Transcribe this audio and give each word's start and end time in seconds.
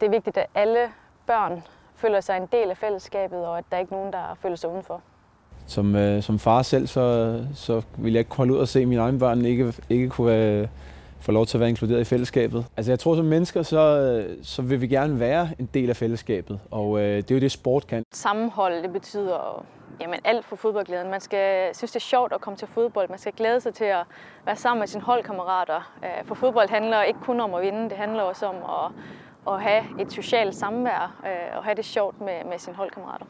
Det 0.00 0.06
er 0.06 0.10
vigtigt, 0.10 0.36
at 0.36 0.46
alle 0.54 0.88
børn 1.26 1.62
føler 1.94 2.20
sig 2.20 2.36
en 2.36 2.48
del 2.52 2.70
af 2.70 2.76
fællesskabet, 2.76 3.38
og 3.38 3.58
at 3.58 3.64
der 3.72 3.78
ikke 3.78 3.92
er 3.92 3.96
nogen, 3.96 4.12
der 4.12 4.38
føler 4.42 4.56
sig 4.56 4.70
udenfor. 4.70 5.00
Som, 5.66 5.96
øh, 5.96 6.22
som 6.22 6.38
far 6.38 6.62
selv, 6.62 6.86
så, 6.86 7.44
så 7.54 7.82
vil 7.98 8.12
jeg 8.12 8.18
ikke 8.18 8.28
kunne 8.28 8.36
holde 8.36 8.52
ud 8.52 8.58
og 8.58 8.68
se 8.68 8.86
mine 8.86 9.00
egne 9.00 9.18
børn 9.18 9.44
ikke, 9.44 9.72
ikke 9.90 10.08
kunne 10.08 10.36
øh, 10.36 10.68
få 11.20 11.32
lov 11.32 11.46
til 11.46 11.56
at 11.56 11.60
være 11.60 11.68
inkluderet 11.68 12.00
i 12.00 12.04
fællesskabet. 12.04 12.66
Altså 12.76 12.92
jeg 12.92 12.98
tror, 12.98 13.16
som 13.16 13.24
mennesker, 13.24 13.62
så, 13.62 14.24
så 14.42 14.62
vil 14.62 14.80
vi 14.80 14.86
gerne 14.86 15.20
være 15.20 15.48
en 15.58 15.68
del 15.74 15.90
af 15.90 15.96
fællesskabet, 15.96 16.60
og 16.70 16.98
øh, 16.98 17.16
det 17.16 17.30
er 17.30 17.34
jo 17.34 17.40
det, 17.40 17.52
sport 17.52 17.86
kan. 17.86 18.02
Sammenhold, 18.12 18.82
det 18.82 18.92
betyder 18.92 19.64
jamen, 20.00 20.20
alt 20.24 20.44
for 20.44 20.56
fodboldglæden. 20.56 21.10
Man 21.10 21.20
skal 21.20 21.74
synes, 21.74 21.90
det 21.92 21.96
er 21.96 22.00
sjovt 22.00 22.32
at 22.32 22.40
komme 22.40 22.56
til 22.56 22.68
fodbold. 22.68 23.08
Man 23.08 23.18
skal 23.18 23.32
glæde 23.32 23.60
sig 23.60 23.74
til 23.74 23.84
at 23.84 24.04
være 24.46 24.56
sammen 24.56 24.80
med 24.80 24.86
sine 24.86 25.02
holdkammerater. 25.02 25.92
Øh, 26.04 26.24
for 26.24 26.34
fodbold 26.34 26.68
handler 26.68 27.02
ikke 27.02 27.20
kun 27.20 27.40
om 27.40 27.54
at 27.54 27.62
vinde, 27.62 27.82
det 27.90 27.98
handler 27.98 28.22
også 28.22 28.46
om 28.46 28.54
at, 28.54 28.92
at 29.48 29.62
have 29.62 29.84
et 29.98 30.12
socialt 30.12 30.54
samvær 30.54 31.20
øh, 31.26 31.56
og 31.56 31.64
have 31.64 31.74
det 31.74 31.84
sjovt 31.84 32.20
med, 32.20 32.44
med 32.44 32.58
sine 32.58 32.76
holdkammerater. 32.76 33.26